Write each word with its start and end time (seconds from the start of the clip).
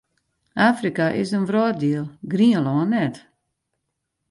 Afrika 0.69 1.05
is 1.21 1.29
in 1.37 1.47
wrâlddiel, 1.51 2.05
Grienlân 2.31 2.89
net. 2.95 3.15